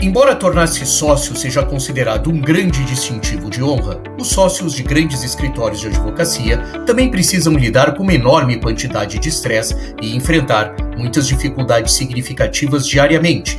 [0.00, 5.80] Embora tornar-se sócio seja considerado um grande distintivo de honra, os sócios de grandes escritórios
[5.80, 11.94] de advocacia também precisam lidar com uma enorme quantidade de estresse e enfrentar muitas dificuldades
[11.94, 13.58] significativas diariamente.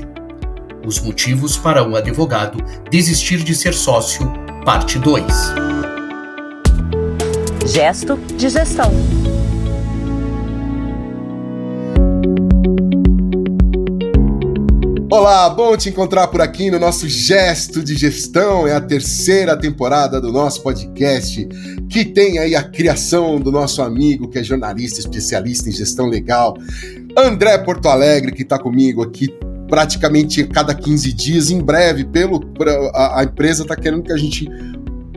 [0.86, 4.32] Os motivos para um advogado desistir de ser sócio,
[4.64, 5.26] parte 2.
[7.66, 8.90] Gesto de gestão.
[15.20, 18.65] Olá, bom te encontrar por aqui no nosso Gesto de Gestão.
[18.65, 21.46] É a terceira temporada do nosso podcast,
[21.89, 26.55] que tem aí a criação do nosso amigo, que é jornalista, especialista em gestão legal,
[27.18, 29.27] André Porto Alegre, que está comigo aqui
[29.68, 31.51] praticamente cada 15 dias.
[31.51, 32.39] Em breve, pelo
[32.94, 34.49] a, a empresa está querendo que a gente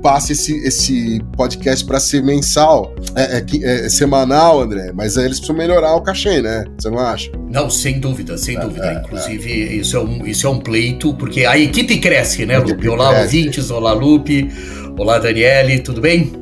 [0.02, 5.38] passe esse, esse podcast para ser mensal, é, é, é, semanal, André, mas aí eles
[5.38, 6.64] precisam melhorar o cachê, né?
[6.76, 7.30] Você não acha?
[7.48, 8.86] Não, sem dúvida, sem é, dúvida.
[8.86, 9.72] É, Inclusive, é.
[9.74, 12.88] Isso, é um, isso é um pleito, porque a equipe cresce, né, Lupe?
[12.88, 13.36] Olá, cresce.
[13.36, 14.50] ouvintes, olá, Lupe,
[14.98, 16.32] olá, Daniele, tudo bem?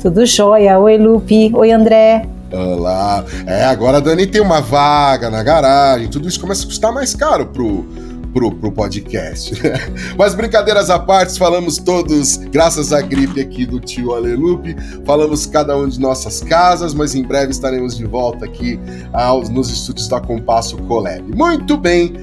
[0.00, 0.78] Tudo jóia.
[0.78, 1.50] Oi, Lupe.
[1.54, 2.26] Oi, André.
[2.52, 3.24] Olá.
[3.46, 7.14] É, agora a Dani tem uma vaga na garagem, tudo isso começa a custar mais
[7.14, 7.86] caro pro
[8.32, 9.52] pro, pro podcast.
[10.16, 15.76] Mas brincadeiras à parte, falamos todos, graças à gripe aqui do tio Alelupe, falamos cada
[15.76, 18.78] um de nossas casas, mas em breve estaremos de volta aqui
[19.12, 21.22] aos, nos estúdios da Compasso Colab.
[21.34, 22.14] Muito bem,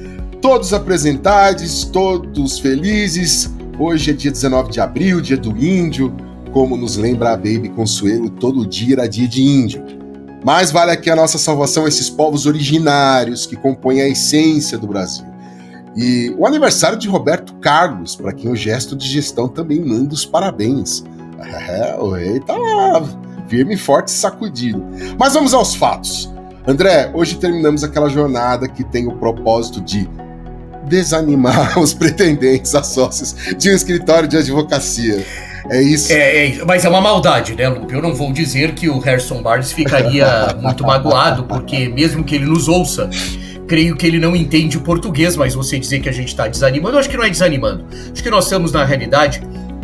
[0.42, 3.50] todos apresentados, todos felizes.
[3.78, 6.14] Hoje é dia 19 de abril, dia do índio,
[6.52, 9.84] como nos lembra a Baby Consuelo, todo dia era dia de índio.
[10.44, 15.29] Mas vale aqui a nossa salvação esses povos originários que compõem a essência do Brasil.
[15.96, 20.26] E o aniversário de Roberto Carlos, para quem o gesto de gestão também manda os
[20.26, 21.04] parabéns.
[21.70, 22.54] É, o rei tá
[23.48, 24.86] firme, forte e sacudido.
[25.18, 26.30] Mas vamos aos fatos.
[26.68, 30.08] André, hoje terminamos aquela jornada que tem o propósito de
[30.86, 35.26] desanimar os pretendentes a sócios de um escritório de advocacia.
[35.70, 36.12] É isso.
[36.12, 37.94] É, é, mas é uma maldade, né, Lupe?
[37.94, 42.46] Eu não vou dizer que o Harrison Barnes ficaria muito magoado, porque mesmo que ele
[42.46, 43.10] nos ouça,
[43.70, 47.00] creio que ele não entende português, mas você dizer que a gente está desanimando, eu
[47.00, 47.86] acho que não é desanimando.
[48.12, 49.44] Acho que nós estamos, na realidade,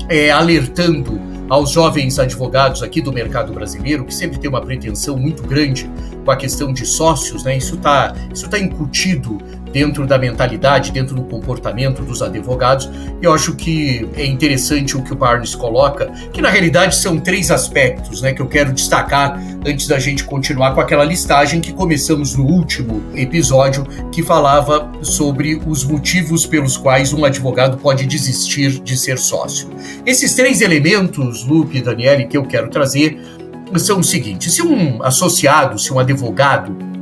[0.09, 5.44] é, alertando aos jovens advogados aqui do mercado brasileiro, que sempre tem uma pretensão muito
[5.44, 5.88] grande
[6.25, 7.56] com a questão de sócios, né?
[7.56, 9.38] Isso está isso tá incutido
[9.75, 12.90] dentro da mentalidade, dentro do comportamento dos advogados.
[13.22, 17.52] Eu acho que é interessante o que o Barnes coloca, que na realidade são três
[17.52, 22.38] aspectos né, que eu quero destacar antes da gente continuar com aquela listagem que começamos
[22.38, 28.96] no último episódio, que falava sobre os motivos pelos quais um advogado pode desistir de
[28.96, 29.68] ser sócio.
[30.06, 33.19] Esses três elementos, Lupe e Daniele, que eu quero trazer
[33.78, 36.94] são os seguintes: se um associado, se um advogado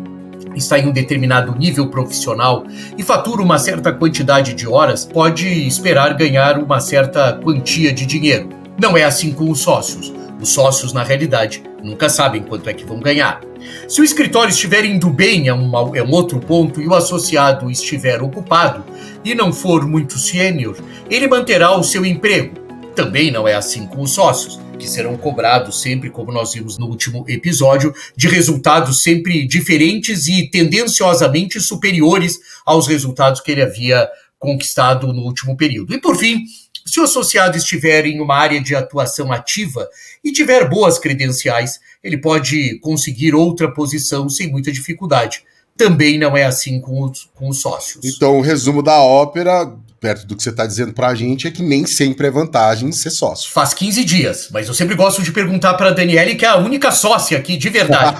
[0.55, 2.63] está em um determinado nível profissional
[2.97, 8.49] e fatura uma certa quantidade de horas, pode esperar ganhar uma certa quantia de dinheiro.
[8.79, 10.13] Não é assim com os sócios.
[10.41, 13.39] Os sócios, na realidade, nunca sabem quanto é que vão ganhar.
[13.87, 17.71] Se o escritório estiver indo bem, é um, é um outro ponto, e o associado
[17.71, 18.83] estiver ocupado
[19.23, 20.75] e não for muito sênior,
[21.09, 22.55] ele manterá o seu emprego.
[22.93, 26.87] Também não é assim com os sócios que serão cobrados sempre, como nós vimos no
[26.87, 34.07] último episódio, de resultados sempre diferentes e tendenciosamente superiores aos resultados que ele havia
[34.37, 35.93] conquistado no último período.
[35.93, 36.43] E por fim,
[36.85, 39.87] se o associado estiver em uma área de atuação ativa
[40.23, 45.43] e tiver boas credenciais, ele pode conseguir outra posição sem muita dificuldade.
[45.77, 48.03] Também não é assim com os, com os sócios.
[48.03, 51.51] Então, o resumo da ópera perto do que você está dizendo para a gente, é
[51.51, 53.49] que nem sempre é vantagem ser sócio.
[53.49, 56.57] Faz 15 dias, mas eu sempre gosto de perguntar para a Daniele, que é a
[56.57, 58.17] única sócia aqui, de verdade.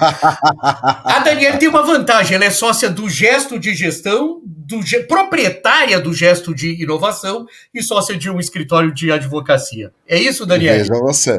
[0.62, 6.14] a Daniele tem uma vantagem, ela é sócia do gesto de gestão, do, proprietária do
[6.14, 7.44] gesto de inovação
[7.74, 9.92] e sócia de um escritório de advocacia.
[10.08, 10.78] É isso, Daniele?
[10.78, 11.38] Veja você.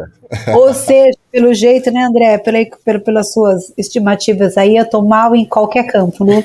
[0.53, 2.37] Ou seja, pelo jeito, né, André?
[2.37, 6.41] Pela, pela, pelas suas estimativas aí, eu tô mal em qualquer campo, né?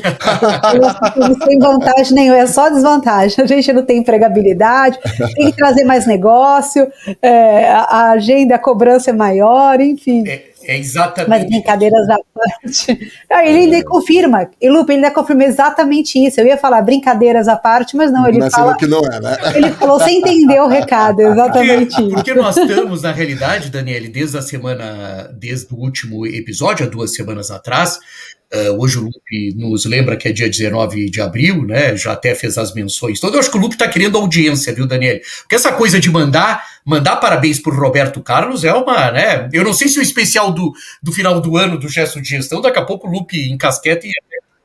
[1.17, 3.45] não tem vantagem nenhuma, é só desvantagem.
[3.45, 4.99] A gente não tem empregabilidade,
[5.37, 6.91] tem que trazer mais negócio,
[7.23, 10.25] é, a agenda, a cobrança é maior, enfim.
[10.27, 11.29] É, é exatamente.
[11.29, 13.11] Mas brincadeiras à parte.
[13.31, 16.41] Ah, ele ainda confirma, e Lupe, ele ainda confirma exatamente isso.
[16.41, 18.77] Eu ia falar brincadeiras à parte, mas não, ele mas fala.
[18.77, 19.37] que não é, né?
[19.55, 24.37] Ele falou sem entender o recado, exatamente porque, Porque nós estamos, na realidade, Daniele, desde
[24.37, 28.01] a semana, desde o último episódio, há duas semanas atrás,
[28.53, 31.95] Uh, hoje o Lupe nos lembra que é dia 19 de abril, né?
[31.97, 33.35] Já até fez as menções todas.
[33.35, 35.21] Eu acho que o Lupe está querendo audiência, viu, Daniel?
[35.43, 39.49] Porque essa coisa de mandar mandar parabéns para Roberto Carlos é uma, né?
[39.53, 40.73] Eu não sei se o especial do,
[41.03, 44.13] do final do ano do gesto de gestão, daqui a pouco o Lupe encasqueta e.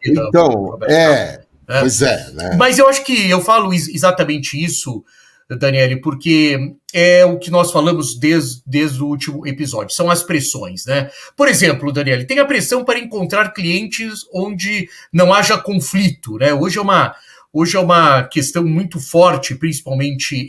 [0.05, 1.39] Então, é.
[1.67, 1.79] Né?
[1.79, 2.55] Pois é, né?
[2.57, 5.03] Mas eu acho que eu falo exatamente isso,
[5.49, 10.85] Daniele, porque é o que nós falamos desde, desde o último episódio, são as pressões,
[10.85, 11.09] né?
[11.35, 16.53] Por exemplo, Daniele, tem a pressão para encontrar clientes onde não haja conflito, né?
[16.53, 17.15] Hoje é uma
[17.55, 20.45] hoje é uma questão muito forte, principalmente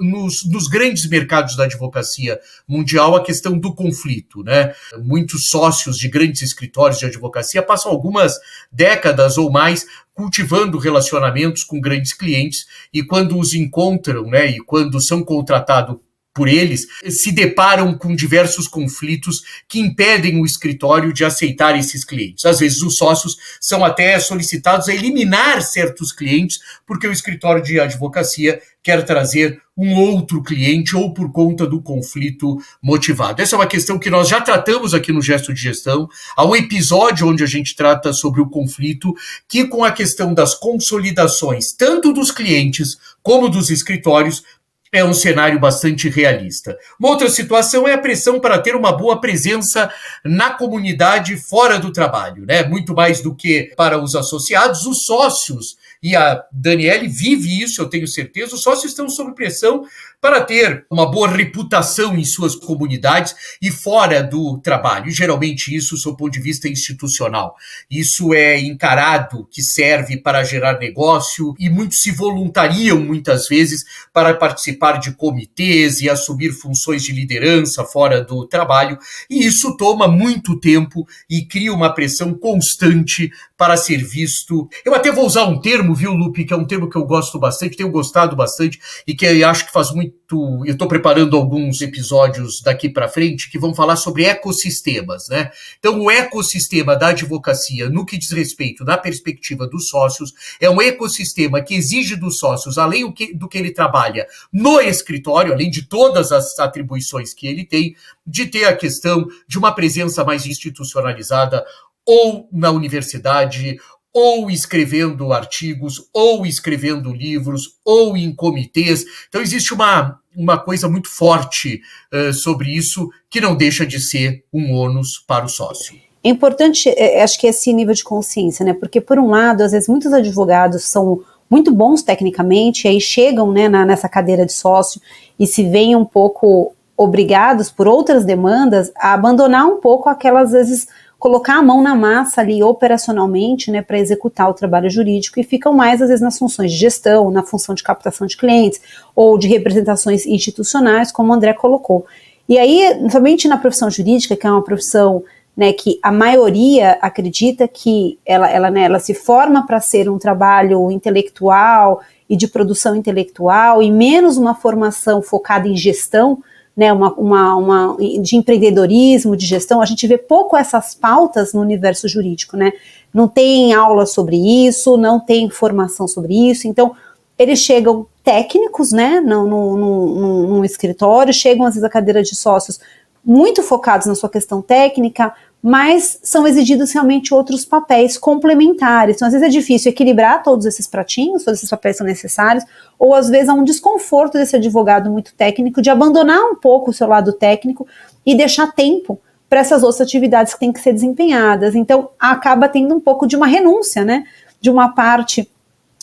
[0.00, 2.38] nos, nos, grandes mercados da advocacia
[2.68, 4.42] mundial, a questão do conflito.
[4.42, 4.74] Né?
[5.02, 8.38] Muitos sócios de grandes escritórios de advocacia passam algumas
[8.70, 15.00] décadas ou mais cultivando relacionamentos com grandes clientes e quando os encontram, né, e quando
[15.00, 15.96] são contratados
[16.34, 22.46] por eles, se deparam com diversos conflitos que impedem o escritório de aceitar esses clientes.
[22.46, 27.78] Às vezes, os sócios são até solicitados a eliminar certos clientes, porque o escritório de
[27.78, 33.40] advocacia quer trazer um outro cliente ou por conta do conflito motivado.
[33.40, 36.08] Essa é uma questão que nós já tratamos aqui no Gesto de Gestão.
[36.36, 39.14] Há um episódio onde a gente trata sobre o conflito,
[39.48, 44.42] que com a questão das consolidações, tanto dos clientes como dos escritórios,
[44.92, 46.78] é um cenário bastante realista.
[47.00, 49.90] Uma outra situação é a pressão para ter uma boa presença
[50.22, 52.62] na comunidade fora do trabalho, né?
[52.62, 57.88] Muito mais do que para os associados, os sócios e a Daniele vive isso, eu
[57.88, 58.54] tenho certeza.
[58.54, 59.84] Os sócios estão sob pressão
[60.22, 65.08] para ter uma boa reputação em suas comunidades e fora do trabalho.
[65.08, 67.56] E, geralmente, isso, do ponto de vista institucional.
[67.90, 74.32] Isso é encarado que serve para gerar negócio e muitos se voluntariam, muitas vezes, para
[74.34, 78.98] participar de comitês e assumir funções de liderança fora do trabalho.
[79.28, 84.68] E isso toma muito tempo e cria uma pressão constante para ser visto.
[84.84, 87.40] Eu até vou usar um termo, viu, Lupe, que é um termo que eu gosto
[87.40, 90.11] bastante, tenho gostado bastante e que acho que faz muito.
[90.30, 95.50] Eu estou preparando alguns episódios daqui para frente que vão falar sobre ecossistemas, né?
[95.78, 100.80] Então, o ecossistema da advocacia, no que diz respeito da perspectiva dos sócios, é um
[100.80, 105.70] ecossistema que exige dos sócios, além do que, do que ele trabalha no escritório, além
[105.70, 107.94] de todas as atribuições que ele tem,
[108.26, 111.62] de ter a questão de uma presença mais institucionalizada
[112.06, 113.78] ou na universidade,
[114.12, 119.04] ou escrevendo artigos, ou escrevendo livros, ou em comitês.
[119.28, 121.80] Então, existe uma, uma coisa muito forte
[122.12, 125.94] uh, sobre isso, que não deixa de ser um ônus para o sócio.
[126.24, 128.74] É importante, é, acho que esse nível de consciência, né?
[128.74, 133.52] Porque, por um lado, às vezes muitos advogados são muito bons tecnicamente, e aí chegam
[133.52, 135.00] né, na, nessa cadeira de sócio
[135.38, 140.52] e se veem um pouco obrigados por outras demandas a abandonar um pouco aquelas, às
[140.52, 140.88] vezes,
[141.22, 145.72] colocar a mão na massa ali operacionalmente, né, para executar o trabalho jurídico e ficam
[145.72, 148.80] mais às vezes nas funções de gestão, na função de captação de clientes
[149.14, 152.04] ou de representações institucionais, como o André colocou.
[152.48, 155.22] E aí, somente na profissão jurídica, que é uma profissão
[155.56, 160.18] né, que a maioria acredita que ela, ela, né, ela se forma para ser um
[160.18, 166.42] trabalho intelectual e de produção intelectual e menos uma formação focada em gestão,
[166.76, 171.60] né, uma, uma, uma, de empreendedorismo, de gestão, a gente vê pouco essas pautas no
[171.60, 172.72] universo jurídico, né?
[173.12, 174.36] Não tem aula sobre
[174.66, 176.96] isso, não tem formação sobre isso, então
[177.38, 182.80] eles chegam técnicos, né, no, escritório, chegam às vezes à cadeira de sócios
[183.24, 189.14] muito focados na sua questão técnica, mas são exigidos realmente outros papéis complementares.
[189.14, 192.64] Então, às vezes é difícil equilibrar todos esses pratinhos, todos esses papéis são necessários,
[192.98, 196.94] ou às vezes há um desconforto desse advogado muito técnico de abandonar um pouco o
[196.94, 197.86] seu lado técnico
[198.26, 201.76] e deixar tempo para essas outras atividades que têm que ser desempenhadas.
[201.76, 204.24] Então, acaba tendo um pouco de uma renúncia, né?
[204.60, 205.48] De uma parte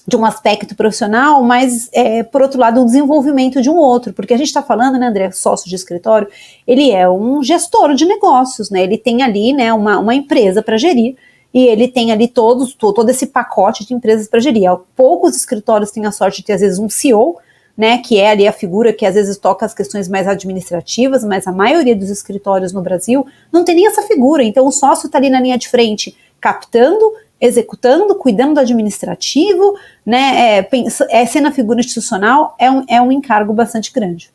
[0.09, 4.33] de um aspecto profissional, mas, é, por outro lado, o desenvolvimento de um outro, porque
[4.33, 6.27] a gente está falando, né, André, sócio de escritório,
[6.67, 10.77] ele é um gestor de negócios, né, ele tem ali, né, uma, uma empresa para
[10.77, 11.15] gerir,
[11.53, 14.69] e ele tem ali todos, todo esse pacote de empresas para gerir.
[14.95, 17.37] Poucos escritórios têm a sorte de ter, às vezes, um CEO,
[17.77, 21.47] né, que é ali a figura que às vezes toca as questões mais administrativas, mas
[21.47, 24.43] a maioria dos escritórios no Brasil não tem nem essa figura.
[24.43, 30.59] Então, o sócio está ali na linha de frente, captando, executando, cuidando do administrativo, né,
[30.59, 30.69] é,
[31.09, 34.31] é sendo a figura institucional, é um, é um encargo bastante grande.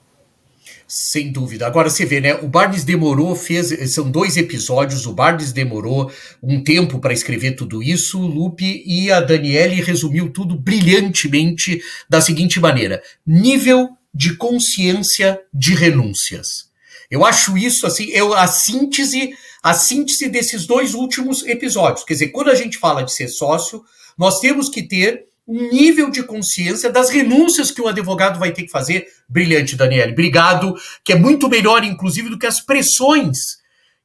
[0.87, 1.67] Sem dúvida.
[1.67, 2.35] Agora você vê, né?
[2.35, 3.93] O Barnes demorou, fez.
[3.93, 5.07] São dois episódios.
[5.07, 6.11] O Barnes demorou
[6.43, 12.61] um tempo para escrever tudo isso, Lupe, e a Daniele resumiu tudo brilhantemente da seguinte
[12.61, 16.74] maneira: nível de consciência de renúncias.
[17.11, 19.35] Eu acho isso assim, eu, a síntese
[19.65, 22.05] a síntese desses dois últimos episódios.
[22.05, 23.83] Quer dizer, quando a gente fala de ser sócio,
[24.17, 28.65] nós temos que ter um nível de consciência das renúncias que o advogado vai ter
[28.65, 29.07] que fazer.
[29.27, 30.13] Brilhante, Daniele.
[30.13, 33.39] Obrigado, que é muito melhor, inclusive, do que as pressões,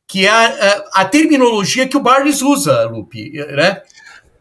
[0.07, 3.81] que é a, a, a terminologia que o Barnes usa, Lupe, né?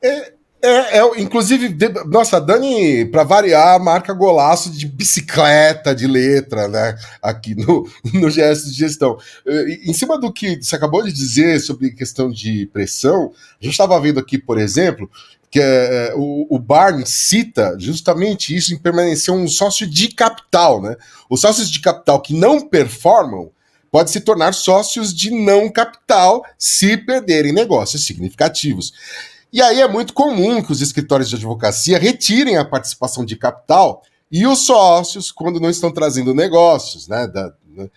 [0.00, 6.67] É, É, é, inclusive, de, nossa, Dani, para variar, marca golaço de bicicleta, de letra,
[6.67, 6.97] né?
[7.23, 9.17] Aqui no, no de gestão.
[9.85, 14.00] Em cima do que você acabou de dizer sobre questão de pressão, a gente estava
[14.00, 15.09] vendo aqui, por exemplo,
[15.49, 20.97] que é, o, o Barnes cita justamente isso em permanecer um sócio de capital, né?
[21.31, 23.50] Os sócios de capital que não performam
[23.91, 28.93] podem se tornar sócios de não capital se perderem negócios significativos.
[29.52, 34.02] E aí é muito comum que os escritórios de advocacia retirem a participação de capital
[34.31, 37.26] e os sócios quando não estão trazendo negócios, né?
[37.26, 37.88] Da, né?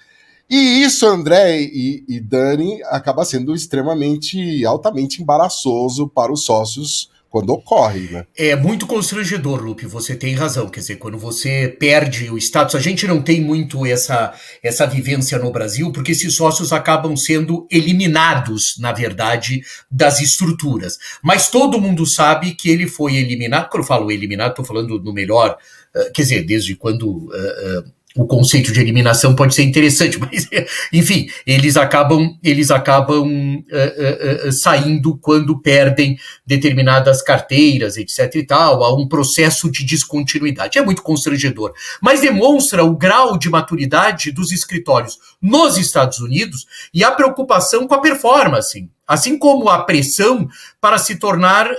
[0.50, 7.52] E isso, André e, e Dani, acaba sendo extremamente, altamente embaraçoso para os sócios quando
[7.52, 8.26] ocorre, né?
[8.38, 10.68] É muito constrangedor, Lupe, você tem razão.
[10.68, 15.40] Quer dizer, quando você perde o status, a gente não tem muito essa, essa vivência
[15.40, 20.98] no Brasil, porque esses sócios acabam sendo eliminados, na verdade, das estruturas.
[21.24, 23.70] Mas todo mundo sabe que ele foi eliminado.
[23.70, 25.58] Quando eu falo eliminado, estou falando no melhor,
[25.96, 27.08] uh, quer dizer, desde quando.
[27.08, 30.48] Uh, uh, o conceito de eliminação pode ser interessante, mas
[30.92, 38.46] enfim, eles acabam eles acabam uh, uh, uh, saindo quando perdem determinadas carteiras, etc e
[38.46, 40.78] tal, há um processo de descontinuidade.
[40.78, 47.04] É muito constrangedor, mas demonstra o grau de maturidade dos escritórios nos Estados Unidos e
[47.04, 50.48] a preocupação com a performance, assim como a pressão
[50.80, 51.70] para se tornar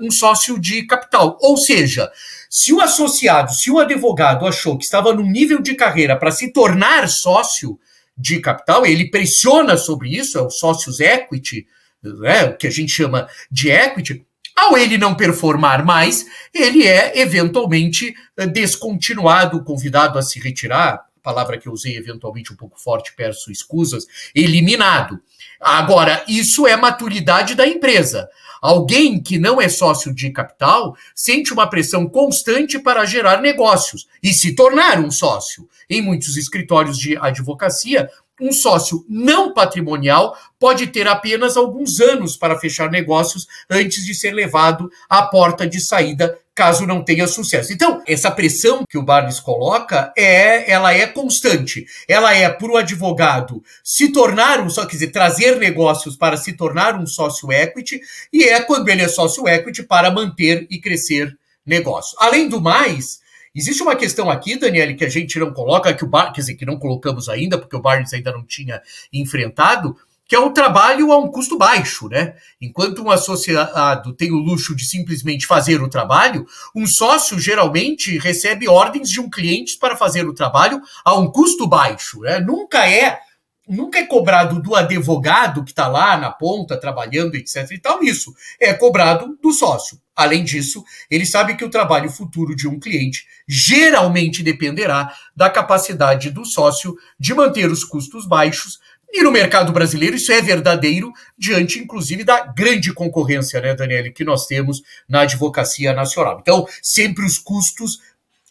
[0.00, 2.10] um sócio de capital, ou seja,
[2.50, 6.52] se o associado, se o advogado achou que estava num nível de carreira para se
[6.52, 7.78] tornar sócio
[8.16, 11.66] de capital, ele pressiona sobre isso, é o sócios equity,
[12.02, 14.24] né, o que a gente chama de equity,
[14.56, 16.24] ao ele não performar mais,
[16.54, 22.56] ele é eventualmente eh, descontinuado, convidado a se retirar, palavra que eu usei eventualmente um
[22.56, 25.20] pouco forte, peço escusas, eliminado.
[25.60, 28.28] Agora, isso é maturidade da empresa.
[28.66, 34.32] Alguém que não é sócio de capital sente uma pressão constante para gerar negócios e
[34.32, 35.68] se tornar um sócio.
[35.88, 42.58] Em muitos escritórios de advocacia, um sócio não patrimonial pode ter apenas alguns anos para
[42.58, 47.70] fechar negócios antes de ser levado à porta de saída caso não tenha sucesso.
[47.70, 51.84] Então, essa pressão que o Barnes coloca é, ela é constante.
[52.08, 56.54] Ela é para o advogado se tornar um só, quer dizer, trazer negócios para se
[56.54, 58.00] tornar um sócio equity
[58.32, 62.16] e é quando ele é sócio equity para manter e crescer negócio.
[62.18, 63.20] Além do mais,
[63.56, 66.56] Existe uma questão aqui, Daniele, que a gente não coloca, que o Bar, quer dizer,
[66.56, 69.96] que não colocamos ainda, porque o Barnes ainda não tinha enfrentado,
[70.28, 72.34] que é o trabalho a um custo baixo, né?
[72.60, 78.68] Enquanto um associado tem o luxo de simplesmente fazer o trabalho, um sócio geralmente recebe
[78.68, 82.38] ordens de um cliente para fazer o trabalho a um custo baixo, né?
[82.38, 83.20] Nunca é
[83.68, 87.70] nunca é cobrado do advogado que está lá na ponta trabalhando, etc.
[87.72, 90.00] e tal, isso é cobrado do sócio.
[90.14, 96.30] Além disso, ele sabe que o trabalho futuro de um cliente geralmente dependerá da capacidade
[96.30, 98.78] do sócio de manter os custos baixos.
[99.12, 104.24] E no mercado brasileiro isso é verdadeiro, diante inclusive da grande concorrência, né, Daniele, que
[104.24, 106.38] nós temos na advocacia nacional.
[106.40, 108.00] Então, sempre os custos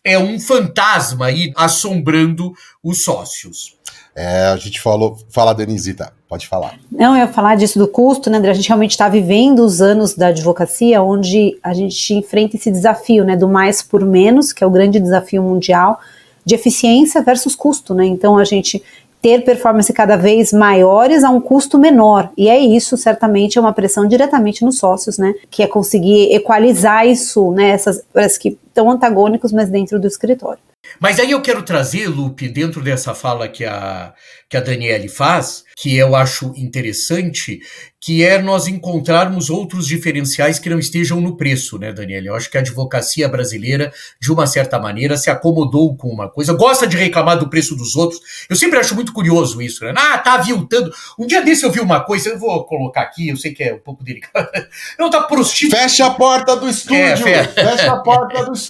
[0.04, 2.54] é um fantasma aí assombrando
[2.84, 3.76] os sócios.
[4.16, 5.18] É, a gente falou.
[5.30, 6.76] Fala, Denisita, pode falar.
[6.90, 8.52] Não, eu ia falar disso do custo, né, André?
[8.52, 13.26] A gente realmente está vivendo os anos da advocacia onde a gente enfrenta esse desafio,
[13.26, 16.00] né, do mais por menos, que é o grande desafio mundial,
[16.46, 18.06] de eficiência versus custo, né?
[18.06, 18.82] Então a gente
[19.22, 22.30] ter performance cada vez maiores a um custo menor.
[22.38, 25.34] E é isso, certamente, é uma pressão diretamente nos sócios, né?
[25.50, 27.70] Que é conseguir equalizar isso, né?
[27.70, 30.60] Essas, parece que estão antagônicos, mas dentro do escritório.
[31.00, 34.13] Mas aí eu quero trazer, Lupe, dentro dessa fala que a,
[34.50, 37.60] que a Daniele faz, que eu acho interessante,
[38.00, 42.27] que é nós encontrarmos outros diferenciais que não estejam no preço, né, Daniele?
[42.27, 43.91] Eu acho que a advocacia brasileira,
[44.22, 47.96] de uma certa maneira, se acomodou com uma coisa, gosta de reclamar do preço dos
[47.96, 48.22] outros.
[48.48, 49.94] Eu sempre acho muito curioso isso, né?
[49.98, 50.94] Ah, tá aviltando.
[51.17, 53.74] Um dia desse eu vi uma coisa, eu vou colocar aqui, eu sei que é
[53.74, 54.50] um pouco delicado.
[55.00, 55.75] Não, tá prostituindo.
[55.75, 56.96] Fecha a porta do estúdio!
[56.96, 57.51] É, fecha.
[57.53, 58.65] fecha a porta do estúdio!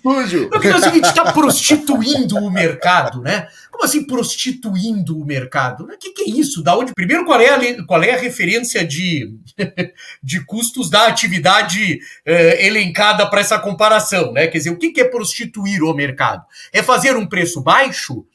[0.49, 3.47] Não, é o seguinte, tá prostituindo o mercado, né?
[3.71, 5.83] Como assim prostituindo o mercado?
[5.83, 6.63] O que, que é isso?
[6.63, 6.93] Da onde?
[6.93, 9.35] Primeiro, qual é a, qual é a referência de,
[10.23, 14.31] de custos da atividade eh, elencada para essa comparação?
[14.31, 14.47] Né?
[14.47, 16.43] Quer dizer, o que, que é prostituir o mercado?
[16.71, 18.25] É fazer um preço baixo?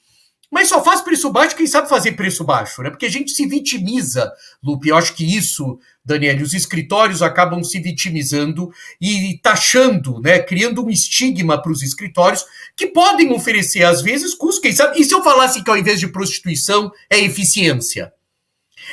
[0.50, 2.90] Mas só faz preço baixo quem sabe fazer preço baixo, né?
[2.90, 4.31] Porque a gente se vitimiza,
[4.62, 4.88] Lupe.
[4.88, 10.38] Eu acho que isso, Daniel, os escritórios acabam se vitimizando e taxando, né?
[10.38, 12.45] Criando um estigma para os escritórios
[12.76, 14.99] que podem oferecer, às vezes, custos, quem sabe.
[14.99, 18.12] E se eu falasse que ao invés de prostituição é eficiência?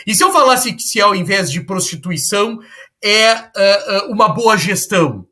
[0.06, 2.60] E se eu falasse que se ao invés de prostituição
[3.02, 3.40] é uh,
[4.10, 5.26] uh, uma boa gestão?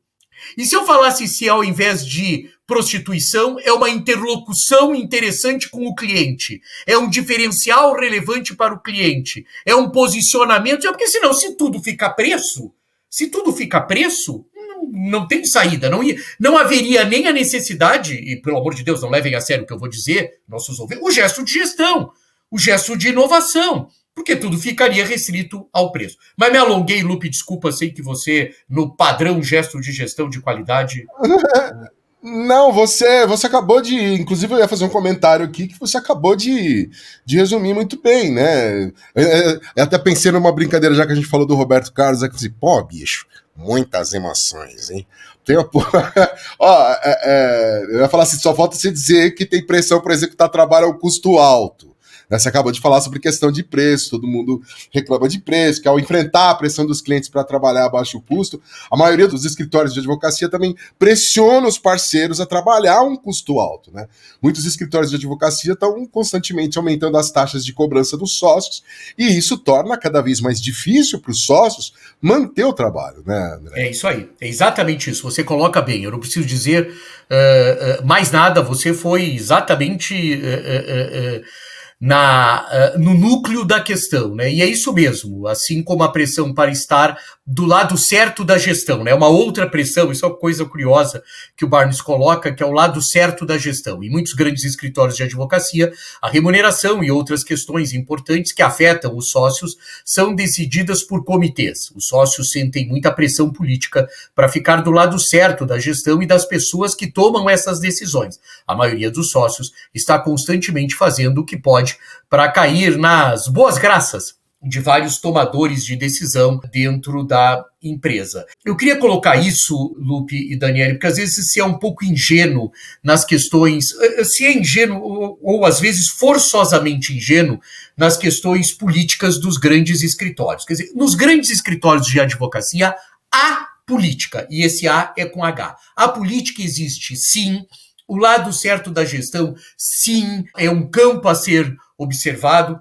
[0.58, 5.96] E se eu falasse se ao invés de prostituição é uma interlocução interessante com o
[5.96, 11.82] cliente, é um diferencial relevante para o cliente, é um posicionamento, porque senão se tudo
[11.82, 12.74] fica preço,
[13.10, 14.46] se tudo fica preço,
[14.92, 16.02] não tem saída, não,
[16.40, 19.68] não haveria nem a necessidade, e pelo amor de Deus, não levem a sério o
[19.68, 22.12] que eu vou dizer, nossos ouvintes, o gesto de gestão,
[22.50, 26.18] o gesto de inovação, porque tudo ficaria restrito ao preço.
[26.38, 31.06] Mas me alonguei, Lupe, desculpa, sei que você, no padrão gesto de gestão de qualidade.
[32.28, 33.96] Não, você, você acabou de.
[33.96, 36.90] Inclusive, eu ia fazer um comentário aqui que você acabou de,
[37.24, 38.92] de resumir muito bem, né?
[39.14, 42.28] Eu, eu até pensei numa brincadeira, já que a gente falou do Roberto Carlos, é
[42.28, 45.06] que assim, pô, bicho, muitas emoções, hein?
[45.46, 45.70] Tem uma...
[46.58, 50.16] Ó, é, é, eu ia falar assim, só falta você dizer que tem pressão para
[50.16, 51.95] executar trabalho ao custo alto.
[52.30, 52.40] Né?
[52.40, 56.00] Você acabou de falar sobre questão de preço, todo mundo reclama de preço, que ao
[56.00, 60.00] enfrentar a pressão dos clientes para trabalhar a baixo custo, a maioria dos escritórios de
[60.00, 63.92] advocacia também pressiona os parceiros a trabalhar um custo alto.
[63.92, 64.08] Né?
[64.42, 68.84] Muitos escritórios de advocacia estão constantemente aumentando as taxas de cobrança dos sócios,
[69.18, 73.88] e isso torna cada vez mais difícil para os sócios manter o trabalho, né, André?
[73.88, 75.24] É isso aí, é exatamente isso.
[75.24, 76.88] Você coloca bem, eu não preciso dizer
[77.30, 80.36] uh, uh, mais nada, você foi exatamente.
[80.36, 84.52] Uh, na, uh, no núcleo da questão, né?
[84.52, 89.04] E é isso mesmo, assim como a pressão para estar do lado certo da gestão,
[89.04, 89.14] né?
[89.14, 91.24] Uma outra pressão, isso é uma coisa curiosa
[91.56, 94.04] que o Barnes coloca, que é o lado certo da gestão.
[94.04, 99.30] Em muitos grandes escritórios de advocacia, a remuneração e outras questões importantes que afetam os
[99.30, 101.92] sócios são decididas por comitês.
[101.96, 106.46] Os sócios sentem muita pressão política para ficar do lado certo da gestão e das
[106.46, 108.40] pessoas que tomam essas decisões.
[108.68, 111.85] A maioria dos sócios está constantemente fazendo o que pode
[112.30, 118.46] para cair nas boas graças de vários tomadores de decisão dentro da empresa.
[118.66, 122.72] Eu queria colocar isso, Lupe e Daniele, porque às vezes se é um pouco ingênuo
[123.04, 127.60] nas questões, eh, eh, se é ingênuo ou, ou às vezes forçosamente ingênuo
[127.96, 130.66] nas questões políticas dos grandes escritórios.
[130.66, 132.96] Quer dizer, nos grandes escritórios de advocacia
[133.32, 135.78] há política, e esse A é com H.
[135.96, 137.64] A política existe sim,
[138.08, 142.80] o lado certo da gestão, sim, é um campo a ser observado.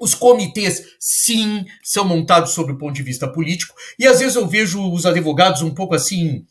[0.00, 4.46] Os comitês, sim, são montados sob o ponto de vista político, e às vezes eu
[4.46, 6.44] vejo os advogados um pouco assim,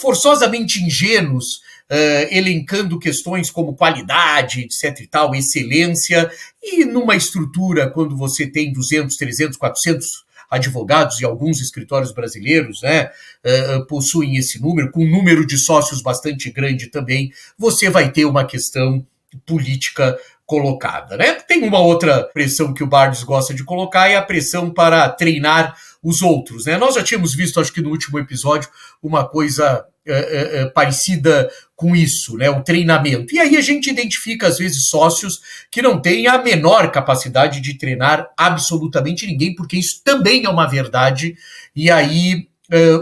[0.00, 6.28] forçosamente ingênuos, uh, elencando questões como qualidade, etc e tal, excelência,
[6.60, 13.10] e numa estrutura, quando você tem 200, 300, 400 advogados e alguns escritórios brasileiros né,
[13.44, 18.24] uh, possuem esse número, com um número de sócios bastante grande também, você vai ter
[18.24, 19.06] uma questão
[19.44, 21.34] política colocada, né?
[21.34, 25.76] Tem uma outra pressão que o Barnes gosta de colocar, é a pressão para treinar
[26.02, 26.78] os outros, né?
[26.78, 28.70] Nós já tínhamos visto, acho que no último episódio,
[29.02, 32.48] uma coisa é, é, parecida com isso, né?
[32.48, 33.34] O treinamento.
[33.34, 35.40] E aí a gente identifica, às vezes, sócios
[35.70, 40.66] que não têm a menor capacidade de treinar absolutamente ninguém, porque isso também é uma
[40.66, 41.36] verdade.
[41.74, 42.48] E aí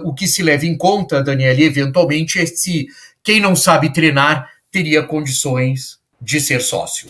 [0.05, 2.87] o que se leva em conta, Daniel, eventualmente, é se
[3.23, 7.09] quem não sabe treinar teria condições de ser sócio.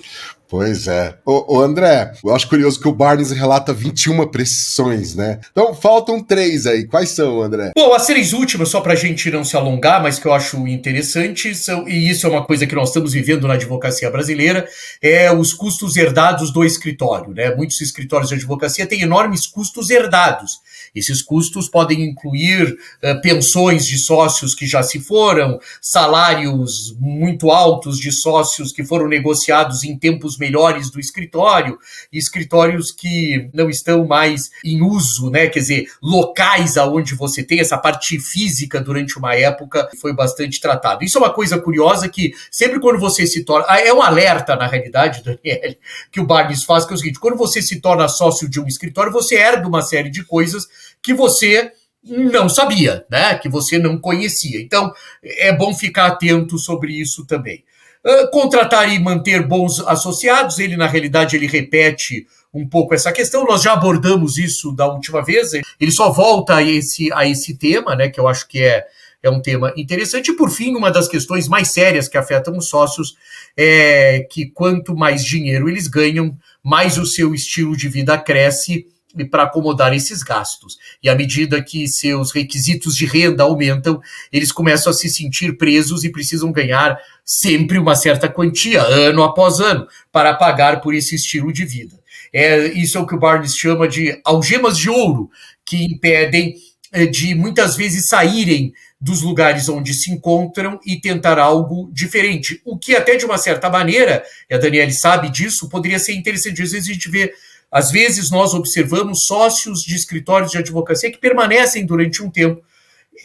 [0.54, 1.18] Pois é.
[1.26, 5.40] Ô, ô, André, eu acho curioso que o Barnes relata 21 pressões, né?
[5.50, 6.86] Então faltam três aí.
[6.86, 7.72] Quais são, André?
[7.76, 11.56] Bom, as três últimas, só pra gente não se alongar, mas que eu acho interessante,
[11.56, 14.64] são, e isso é uma coisa que nós estamos vivendo na advocacia brasileira,
[15.02, 17.52] é os custos herdados do escritório, né?
[17.56, 20.60] Muitos escritórios de advocacia têm enormes custos herdados.
[20.94, 22.68] Esses custos podem incluir
[23.02, 29.08] uh, pensões de sócios que já se foram, salários muito altos de sócios que foram
[29.08, 31.78] negociados em tempos melhores do escritório,
[32.12, 35.46] escritórios que não estão mais em uso, né?
[35.46, 41.02] Quer dizer, locais aonde você tem essa parte física durante uma época foi bastante tratado.
[41.02, 43.64] Isso é uma coisa curiosa que sempre quando você se torna.
[43.68, 45.74] Ah, é um alerta, na realidade, Daniel,
[46.12, 48.66] que o Barnes faz, que é o seguinte: quando você se torna sócio de um
[48.66, 50.68] escritório, você herda uma série de coisas
[51.02, 51.72] que você
[52.04, 53.38] não sabia, né?
[53.38, 54.60] Que você não conhecia.
[54.60, 57.64] Então, é bom ficar atento sobre isso também.
[58.06, 63.44] Uh, contratar e manter bons associados, ele na realidade ele repete um pouco essa questão.
[63.44, 65.52] Nós já abordamos isso da última vez.
[65.80, 68.08] Ele só volta a esse, a esse tema, né?
[68.08, 68.84] Que eu acho que é,
[69.22, 70.30] é um tema interessante.
[70.30, 73.16] E por fim, uma das questões mais sérias que afetam os sócios
[73.56, 78.86] é que quanto mais dinheiro eles ganham, mais o seu estilo de vida cresce
[79.30, 80.76] para acomodar esses gastos.
[81.02, 84.00] E à medida que seus requisitos de renda aumentam,
[84.32, 89.60] eles começam a se sentir presos e precisam ganhar sempre uma certa quantia, ano após
[89.60, 91.98] ano, para pagar por esse estilo de vida.
[92.32, 95.30] É, isso é o que o Barnes chama de algemas de ouro,
[95.64, 96.54] que impedem
[96.92, 102.60] é, de muitas vezes saírem dos lugares onde se encontram e tentar algo diferente.
[102.64, 106.62] O que, até de uma certa maneira, e a Daniele sabe disso, poderia ser interessante.
[106.62, 107.32] Às vezes a gente vê,
[107.70, 112.62] às vezes nós observamos sócios de escritórios de advocacia que permanecem durante um tempo.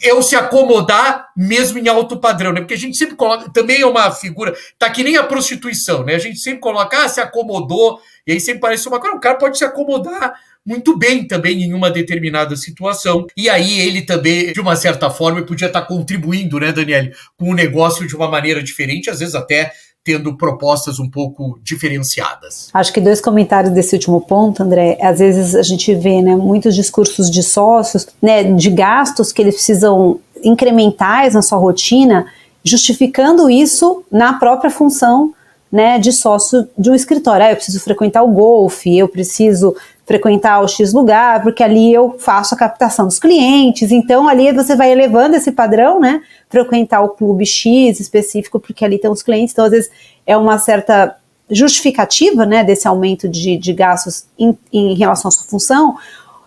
[0.02, 2.60] Eu se acomodar mesmo em alto padrão, né?
[2.60, 6.14] Porque a gente sempre coloca, também é uma figura, tá que nem a prostituição, né?
[6.14, 9.36] A gente sempre coloca, ah, se acomodou, e aí sempre parece uma coisa, o cara
[9.36, 13.26] pode se acomodar muito bem também em uma determinada situação.
[13.36, 17.54] E aí ele também, de uma certa forma, podia estar contribuindo, né, Daniele, com o
[17.54, 19.72] negócio de uma maneira diferente, às vezes até
[20.04, 22.70] tendo propostas um pouco diferenciadas.
[22.72, 24.98] Acho que dois comentários desse último ponto, André.
[25.00, 29.54] Às vezes a gente vê, né, muitos discursos de sócios, né, de gastos que eles
[29.54, 32.26] precisam incrementais na sua rotina,
[32.64, 35.34] justificando isso na própria função
[35.70, 37.46] né, de sócio de um escritório.
[37.46, 39.76] Ah, eu preciso frequentar o golfe, eu preciso
[40.10, 43.92] frequentar o X lugar, porque ali eu faço a captação dos clientes.
[43.92, 46.20] Então, ali você vai elevando esse padrão, né?
[46.48, 49.52] Frequentar o clube X específico, porque ali tem os clientes.
[49.52, 49.88] Então, às vezes,
[50.26, 51.14] é uma certa
[51.48, 55.94] justificativa, né, desse aumento de, de gastos em, em relação à sua função.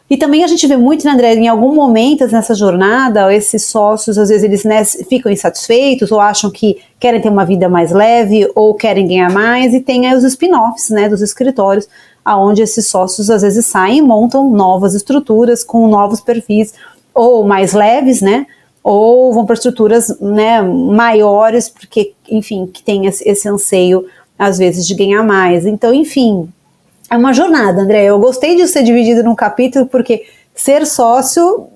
[0.09, 4.17] E também a gente vê muito, né, André, em algum momento nessa jornada, esses sócios,
[4.17, 8.45] às vezes, eles né, ficam insatisfeitos ou acham que querem ter uma vida mais leve
[8.55, 11.87] ou querem ganhar mais, e tem aí os spin-offs, né, dos escritórios,
[12.23, 16.73] aonde esses sócios às vezes saem e montam novas estruturas com novos perfis,
[17.13, 18.47] ou mais leves, né,
[18.83, 24.05] ou vão para estruturas, né, maiores, porque, enfim, que tem esse, anseio,
[24.37, 25.65] às vezes, de ganhar mais.
[25.65, 26.49] Então, enfim,
[27.09, 28.03] é uma jornada, André.
[28.05, 31.67] Eu gostei de ser dividido num capítulo porque ser sócio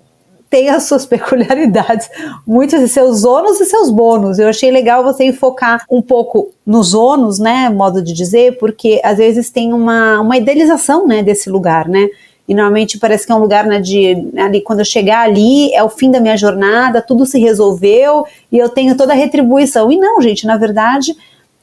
[0.49, 2.09] tem as suas peculiaridades,
[2.45, 4.39] muitos de seus ônus e seus bônus.
[4.39, 9.17] Eu achei legal você enfocar um pouco nos ônus, né, modo de dizer, porque às
[9.17, 12.09] vezes tem uma, uma idealização, né, desse lugar, né,
[12.47, 15.83] e normalmente parece que é um lugar, né, de ali, quando eu chegar ali, é
[15.83, 19.91] o fim da minha jornada, tudo se resolveu e eu tenho toda a retribuição.
[19.91, 21.13] E não, gente, na verdade,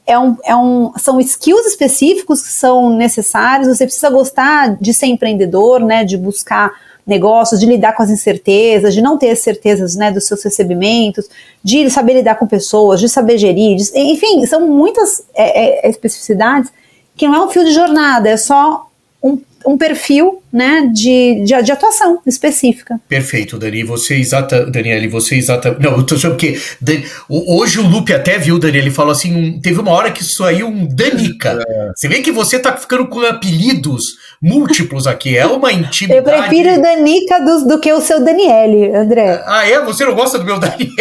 [0.05, 3.67] é um, é um, são skills específicos que são necessários.
[3.67, 6.71] Você precisa gostar de ser empreendedor, né, de buscar
[7.05, 11.29] negócios, de lidar com as incertezas, de não ter certezas né, dos seus recebimentos,
[11.63, 16.71] de saber lidar com pessoas, de saber gerir, de, enfim, são muitas é, é, especificidades
[17.15, 18.89] que não é um fio de jornada, é só
[19.23, 22.99] um, um perfil né, de, de, de, atuação específica.
[23.09, 23.83] Perfeito, Dani.
[23.83, 25.75] Você exata, Daniele, você exata.
[25.79, 26.59] Não, eu tô achando porque
[27.27, 30.87] hoje o Lupe até viu, Daniele, falou assim: um, teve uma hora que saiu um
[30.87, 31.63] Danica.
[31.67, 31.91] É.
[31.95, 34.03] Você vê que você tá ficando com apelidos
[34.45, 35.35] múltiplos aqui.
[35.35, 36.19] É uma intimidade.
[36.19, 39.43] Eu prefiro Danica do, do que o seu Daniele, André.
[39.45, 39.81] Ah, é?
[39.83, 40.93] Você não gosta do meu Daniele?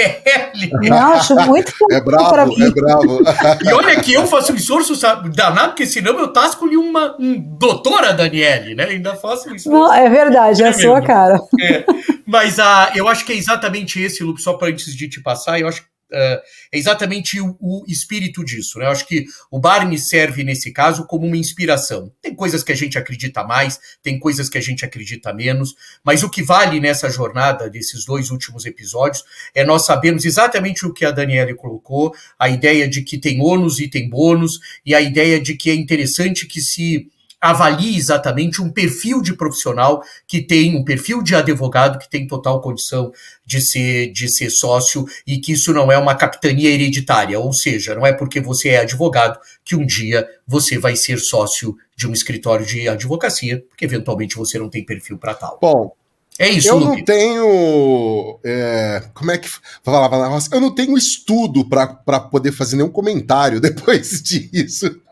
[0.89, 3.21] Não, acho muito É bravo, é bravo.
[3.63, 4.95] E olha que eu faço um esforço
[5.35, 8.85] danado, porque senão eu tasco-lhe uma um doutora Daniele, né?
[8.85, 9.71] Ainda faço isso.
[9.71, 11.39] Não, é verdade, é, é a sua cara.
[11.61, 11.85] É.
[12.27, 15.61] Mas uh, eu acho que é exatamente esse, Lupe, só para antes de te passar,
[15.61, 18.79] eu acho que é exatamente o, o, espírito disso.
[18.79, 18.87] Né?
[18.87, 22.13] Eu acho que o Barney serve, nesse caso, como uma inspiração.
[22.21, 26.23] Tem coisas que a gente acredita mais, tem coisas que a gente acredita menos, mas
[26.23, 31.05] o que vale nessa jornada desses dois últimos episódios é nós sabermos exatamente o que
[31.05, 35.41] a Daniela colocou, a ideia de que tem ônus e tem bônus, e a ideia
[35.41, 37.09] de que é interessante que se
[37.45, 42.63] avalie exatamente um perfil de profissional que tem, um perfil de advogado que tem total
[42.63, 43.13] condição
[43.45, 47.95] de ser, de ser sócio e que isso não é uma capitania hereditária, ou seja,
[47.95, 52.15] não é porque você é advogado que um dia você vai ser sócio de um
[52.15, 55.59] escritório de advocacia, porque eventualmente você não tem perfil para tal.
[55.61, 55.95] Bom,
[56.39, 58.41] é isso, Eu não tenho.
[58.43, 59.49] É, como é que.
[59.85, 60.17] Falava,
[60.51, 65.04] eu não tenho estudo para poder fazer nenhum comentário depois disso.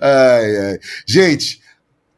[0.00, 0.78] Ai, ai.
[1.06, 1.60] Gente,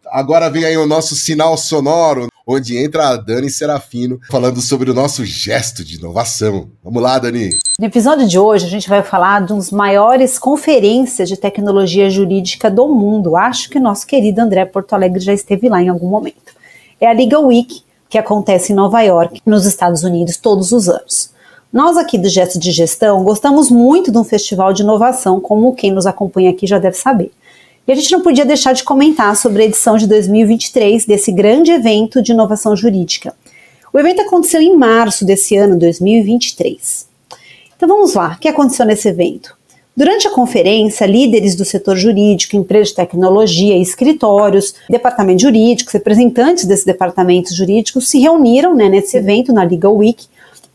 [0.07, 4.95] agora vem aí o nosso sinal sonoro, onde entra a Dani Serafino falando sobre o
[4.95, 6.71] nosso gesto de inovação.
[6.83, 7.57] Vamos lá, Dani.
[7.79, 12.71] No episódio de hoje, a gente vai falar de das maiores conferências de tecnologia jurídica
[12.71, 13.37] do mundo.
[13.37, 16.55] Acho que o nosso querido André Porto Alegre já esteve lá em algum momento.
[17.01, 21.31] É a Legal Week que acontece em Nova York, nos Estados Unidos, todos os anos.
[21.73, 25.93] Nós aqui do Gesto de Gestão gostamos muito de um festival de inovação, como quem
[25.93, 27.31] nos acompanha aqui já deve saber.
[27.87, 31.71] E a gente não podia deixar de comentar sobre a edição de 2023 desse grande
[31.71, 33.33] evento de inovação jurídica.
[33.93, 37.07] O evento aconteceu em março desse ano, 2023.
[37.77, 39.57] Então vamos lá, o que aconteceu nesse evento?
[39.97, 46.85] Durante a conferência, líderes do setor jurídico, empresas de tecnologia, escritórios, departamentos jurídicos, representantes desses
[46.85, 50.27] departamentos jurídicos se reuniram né, nesse evento, na Legal Week,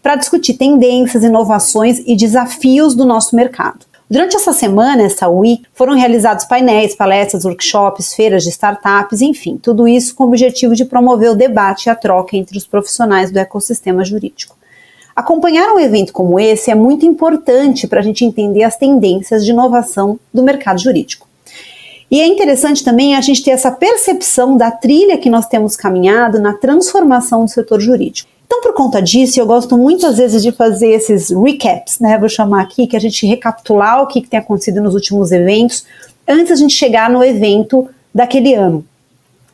[0.06, 3.88] para discutir tendências, inovações e desafios do nosso mercado.
[4.08, 9.88] Durante essa semana, essa week, foram realizados painéis, palestras, workshops, feiras de startups, enfim, tudo
[9.88, 13.39] isso com o objetivo de promover o debate e a troca entre os profissionais do
[13.39, 14.56] ecossistema jurídico.
[15.15, 19.50] Acompanhar um evento como esse é muito importante para a gente entender as tendências de
[19.50, 21.28] inovação do mercado jurídico.
[22.12, 26.39] E é interessante também a gente ter essa percepção da trilha que nós temos caminhado
[26.39, 28.35] na transformação do setor jurídico.
[28.45, 32.17] Então, por conta disso, eu gosto muitas vezes de fazer esses recaps, né?
[32.17, 35.86] Vou chamar aqui, que a gente recapitular o que, que tem acontecido nos últimos eventos,
[36.27, 38.86] antes a gente chegar no evento daquele ano.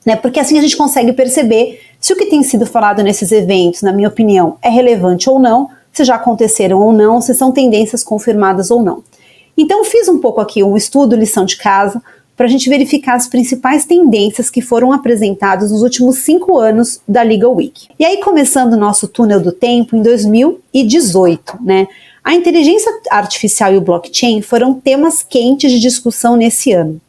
[0.05, 0.15] Né?
[0.15, 3.93] Porque assim a gente consegue perceber se o que tem sido falado nesses eventos, na
[3.93, 8.71] minha opinião, é relevante ou não, se já aconteceram ou não, se são tendências confirmadas
[8.71, 9.03] ou não.
[9.57, 12.01] Então, fiz um pouco aqui um estudo, lição de casa,
[12.41, 17.21] para a gente verificar as principais tendências que foram apresentadas nos últimos cinco anos da
[17.21, 17.87] Legal Week.
[17.99, 21.87] E aí, começando o nosso túnel do tempo, em 2018, né?
[22.23, 26.99] A inteligência artificial e o blockchain foram temas quentes de discussão nesse ano.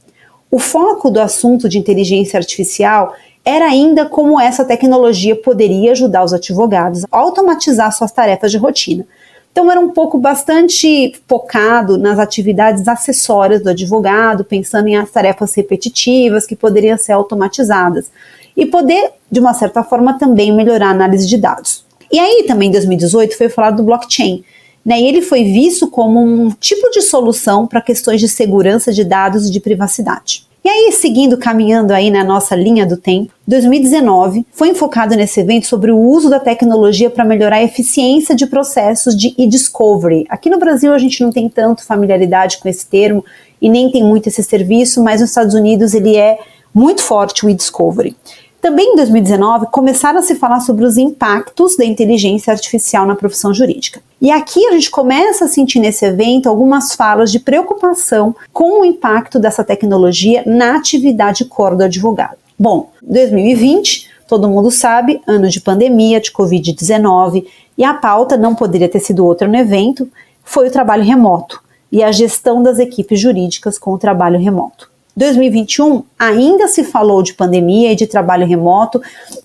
[0.50, 6.34] O foco do assunto de inteligência artificial era ainda como essa tecnologia poderia ajudar os
[6.34, 9.06] advogados a automatizar suas tarefas de rotina.
[9.52, 15.54] Então era um pouco bastante focado nas atividades acessórias do advogado, pensando em as tarefas
[15.54, 18.10] repetitivas que poderiam ser automatizadas
[18.56, 21.84] e poder, de uma certa forma, também melhorar a análise de dados.
[22.10, 24.42] E aí também em 2018 foi falado do blockchain,
[24.84, 25.00] né?
[25.00, 29.48] E ele foi visto como um tipo de solução para questões de segurança de dados
[29.48, 30.46] e de privacidade.
[30.64, 35.66] E aí, seguindo, caminhando aí na nossa linha do tempo, 2019 foi enfocado nesse evento
[35.66, 40.24] sobre o uso da tecnologia para melhorar a eficiência de processos de e-discovery.
[40.28, 43.24] Aqui no Brasil a gente não tem tanto familiaridade com esse termo
[43.60, 46.38] e nem tem muito esse serviço, mas nos Estados Unidos ele é
[46.72, 48.14] muito forte o e-discovery.
[48.62, 53.52] Também em 2019 começaram a se falar sobre os impactos da inteligência artificial na profissão
[53.52, 54.00] jurídica.
[54.20, 58.84] E aqui a gente começa a sentir nesse evento algumas falas de preocupação com o
[58.84, 62.36] impacto dessa tecnologia na atividade core do advogado.
[62.56, 67.44] Bom, 2020, todo mundo sabe, ano de pandemia, de Covid-19,
[67.76, 70.08] e a pauta não poderia ter sido outra no evento,
[70.44, 74.91] foi o trabalho remoto e a gestão das equipes jurídicas com o trabalho remoto.
[75.16, 79.00] 2021 ainda se falou de pandemia e de trabalho remoto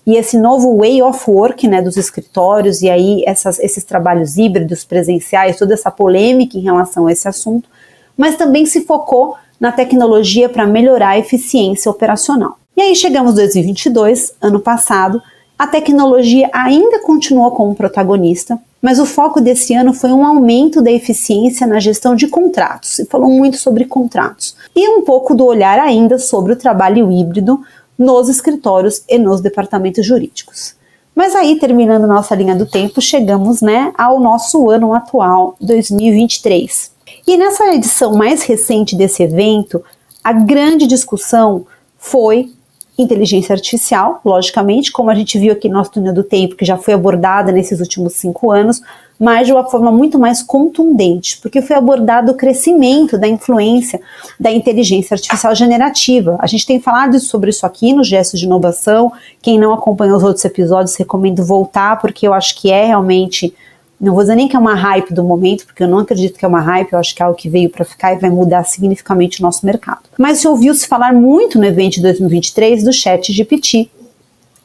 [0.06, 4.84] e esse novo way of work né, dos escritórios e aí essas, esses trabalhos híbridos,
[4.84, 7.68] presenciais, toda essa polêmica em relação a esse assunto,
[8.16, 12.56] mas também se focou na tecnologia para melhorar a eficiência operacional.
[12.76, 15.20] E aí chegamos 2022, ano passado,
[15.58, 20.90] a tecnologia ainda continuou como protagonista, mas o foco desse ano foi um aumento da
[20.90, 22.90] eficiência na gestão de contratos.
[22.90, 27.60] Se falou muito sobre contratos e um pouco do olhar ainda sobre o trabalho híbrido
[27.98, 30.76] nos escritórios e nos departamentos jurídicos.
[31.14, 36.92] Mas aí, terminando nossa linha do tempo, chegamos né, ao nosso ano atual, 2023.
[37.26, 39.82] E nessa edição mais recente desse evento,
[40.22, 42.52] a grande discussão foi
[42.98, 46.76] inteligência artificial, logicamente, como a gente viu aqui no nosso túnel do tempo, que já
[46.76, 48.82] foi abordada nesses últimos cinco anos,
[49.18, 54.00] mas de uma forma muito mais contundente, porque foi abordado o crescimento da influência
[54.38, 56.36] da inteligência artificial generativa.
[56.40, 59.12] A gente tem falado sobre isso aqui no Gestos de Inovação.
[59.42, 63.54] Quem não acompanhou os outros episódios, recomendo voltar, porque eu acho que é realmente
[64.00, 66.44] não vou dizer nem que é uma hype do momento, porque eu não acredito que
[66.44, 68.64] é uma hype, eu acho que é algo que veio para ficar e vai mudar
[68.64, 70.02] significativamente o nosso mercado.
[70.16, 73.90] Mas se ouviu-se falar muito no evento de 2023 do chat GPT,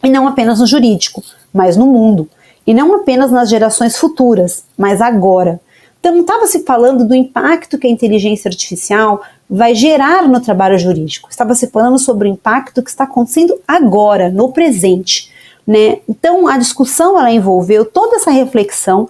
[0.03, 2.29] e não apenas no jurídico, mas no mundo.
[2.67, 5.59] E não apenas nas gerações futuras, mas agora.
[5.99, 11.29] Então, estava se falando do impacto que a inteligência artificial vai gerar no trabalho jurídico.
[11.29, 15.31] Estava se falando sobre o impacto que está acontecendo agora, no presente.
[15.65, 15.99] Né?
[16.09, 19.07] Então a discussão ela envolveu toda essa reflexão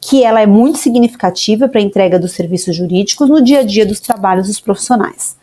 [0.00, 3.84] que ela é muito significativa para a entrega dos serviços jurídicos no dia a dia
[3.84, 5.36] dos trabalhos dos profissionais.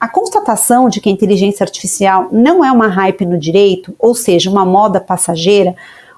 [0.00, 4.50] A constatação de que a inteligência artificial não é uma hype no direito, ou seja,
[4.50, 5.74] uma moda passageira,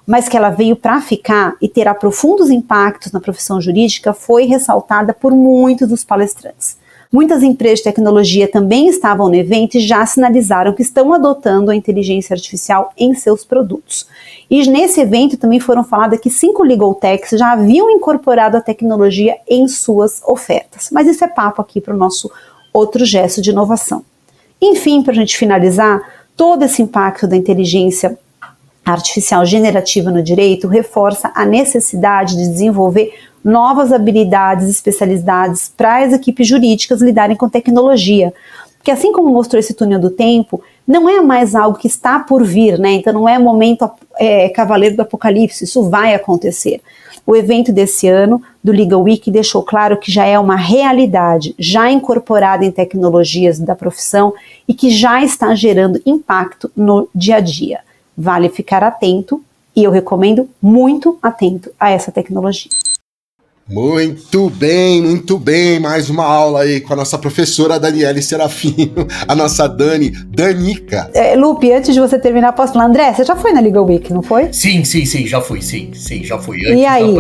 [0.07, 5.15] mas que ela veio para ficar e terá profundos impactos na profissão jurídica, foi ressaltada
[5.15, 6.77] por muitos dos palestrantes.
[7.12, 11.75] Muitas empresas de tecnologia também estavam no evento e já sinalizaram que estão adotando a
[11.75, 14.07] inteligência artificial em seus produtos.
[14.49, 19.37] E nesse evento também foram faladas que cinco legal techs já haviam incorporado a tecnologia
[19.49, 20.88] em suas ofertas.
[20.92, 22.31] Mas isso é papo aqui para o nosso
[22.73, 24.05] outro gesto de inovação.
[24.62, 26.01] Enfim, para a gente finalizar,
[26.37, 28.16] todo esse impacto da inteligência
[28.85, 33.12] artificial generativa no direito reforça a necessidade de desenvolver
[33.44, 38.33] novas habilidades especialidades para as equipes jurídicas lidarem com tecnologia.
[38.79, 42.42] Porque assim como mostrou esse túnel do tempo, não é mais algo que está por
[42.42, 42.92] vir, né?
[42.92, 46.81] Então não é momento é, cavaleiro do apocalipse, isso vai acontecer.
[47.26, 51.90] O evento desse ano do Legal Week deixou claro que já é uma realidade, já
[51.90, 54.33] incorporada em tecnologias da profissão
[54.66, 57.81] e que já está gerando impacto no dia a dia.
[58.16, 59.42] Vale ficar atento
[59.76, 62.70] E eu recomendo muito atento a essa tecnologia.
[63.71, 65.79] Muito bem, muito bem.
[65.79, 71.09] Mais uma aula aí com a nossa professora Daniele Serafino, a nossa Dani, Danica.
[71.15, 74.13] É, Lupe, antes de você terminar, posso falar, André, você já foi na Legal Week,
[74.13, 74.53] não foi?
[74.53, 76.67] Sim, sim, sim, já fui, sim, sim, já fui.
[76.67, 77.15] Antes e aí,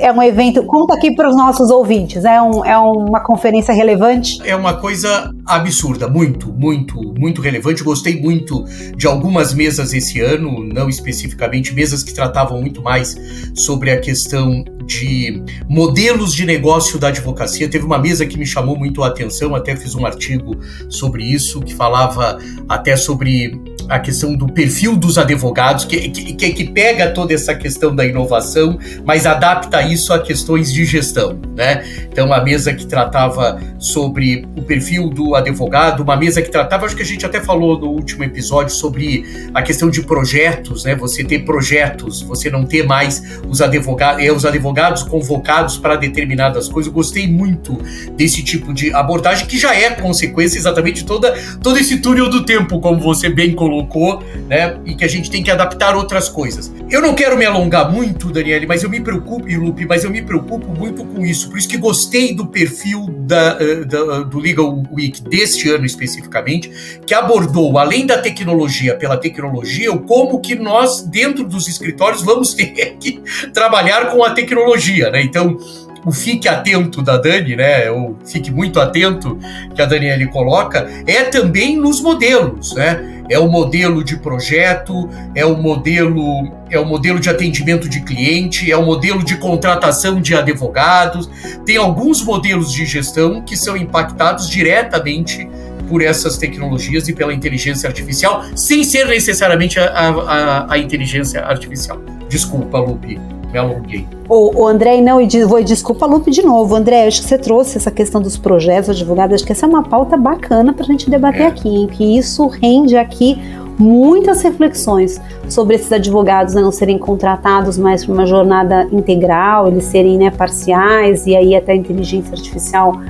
[0.00, 4.38] é um evento, conta aqui para os nossos ouvintes, é, um, é uma conferência relevante?
[4.44, 7.82] É uma coisa absurda, muito, muito, muito relevante.
[7.82, 8.64] Gostei muito
[8.98, 13.16] de algumas mesas esse ano, não especificamente, mesas que tratavam muito mais
[13.54, 17.68] sobre a questão de modelos de negócio da advocacia.
[17.70, 21.60] Teve uma mesa que me chamou muito a atenção, até fiz um artigo sobre isso,
[21.60, 23.56] que falava até sobre
[23.88, 28.78] a questão do perfil dos advogados, que, que, que pega toda essa questão da inovação,
[29.04, 31.84] mas adapta isso a questões de gestão, né?
[32.10, 36.94] Então, a mesa que tratava sobre o perfil do advogado, uma mesa que tratava, acho
[36.94, 40.94] que a gente até falou no último episódio sobre a questão de projetos, né?
[40.94, 46.68] Você ter projetos, você não ter mais os advogados, é, os advogados convocados para determinadas
[46.68, 46.88] coisas.
[46.88, 47.80] Eu gostei muito
[48.16, 52.44] desse tipo de abordagem, que já é consequência exatamente de toda, todo esse túnel do
[52.44, 54.78] tempo, como você bem colocou colocou, né?
[54.84, 56.72] E que a gente tem que adaptar outras coisas.
[56.90, 60.10] Eu não quero me alongar muito, Daniele, mas eu me preocupo, e Lupe, mas eu
[60.10, 61.48] me preocupo muito com isso.
[61.48, 67.00] Por isso que gostei do perfil da, eh, da, do Legal Week deste ano especificamente,
[67.06, 72.52] que abordou, além da tecnologia pela tecnologia, o como que nós, dentro dos escritórios, vamos
[72.54, 73.20] ter que
[73.52, 75.22] trabalhar com a tecnologia, né?
[75.22, 75.56] Então,
[76.04, 77.90] o fique atento da Dani, né?
[77.90, 79.38] Ou fique muito atento
[79.74, 83.22] que a Daniele coloca, é também nos modelos, né?
[83.28, 88.70] É o modelo de projeto, é o modelo, é o modelo de atendimento de cliente,
[88.70, 91.30] é o modelo de contratação de advogados.
[91.64, 95.48] Tem alguns modelos de gestão que são impactados diretamente
[95.88, 102.00] por essas tecnologias e pela inteligência artificial, sem ser necessariamente a, a, a inteligência artificial.
[102.28, 103.18] Desculpa, Lupe
[103.52, 104.06] me alonguei.
[104.28, 106.74] O, o André, não, e de, vou desculpa, Lupe, de novo.
[106.74, 109.82] André, acho que você trouxe essa questão dos projetos advogados, acho que essa é uma
[109.82, 111.46] pauta bacana para a gente debater é.
[111.46, 111.88] aqui, hein?
[111.88, 113.38] que isso rende aqui
[113.78, 119.84] muitas reflexões sobre esses advogados né, não serem contratados mais para uma jornada integral, eles
[119.84, 123.00] serem né, parciais e aí até a inteligência artificial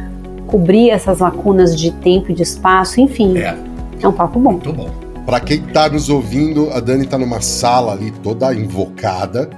[0.46, 3.36] cobrir essas lacunas de tempo e de espaço, enfim.
[3.38, 3.56] É,
[4.00, 4.52] é um papo bom.
[4.52, 4.88] Muito bom.
[5.26, 9.50] Para quem está nos ouvindo, a Dani está numa sala ali toda invocada,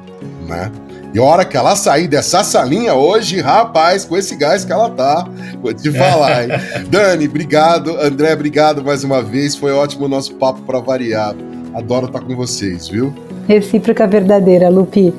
[0.53, 0.71] né?
[1.15, 4.89] E a hora que ela sair dessa salinha hoje, rapaz, com esse gás que ela
[4.89, 5.29] tá,
[5.61, 6.49] vou te falar, hein?
[6.89, 7.99] Dani, obrigado.
[8.01, 9.55] André, obrigado mais uma vez.
[9.55, 11.35] Foi ótimo o nosso papo para variar.
[11.75, 13.13] Adoro estar com vocês, viu?
[13.47, 15.13] Recíproca verdadeira, Lupi.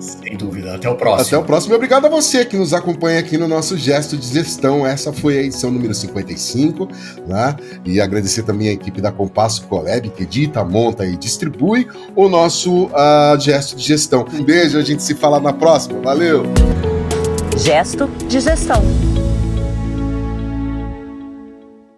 [0.00, 0.74] Sem dúvida.
[0.74, 1.26] Até o próximo.
[1.26, 1.74] Até o próximo.
[1.74, 4.86] E obrigado a você que nos acompanha aqui no nosso Gesto de Gestão.
[4.86, 6.88] Essa foi a edição número 55.
[7.26, 7.56] Né?
[7.84, 11.86] E agradecer também a equipe da Compasso Colab, que edita, monta e distribui
[12.16, 14.24] o nosso uh, Gesto de Gestão.
[14.32, 16.00] Um beijo, a gente se fala na próxima.
[16.00, 16.44] Valeu!
[17.56, 18.82] Gesto de Gestão.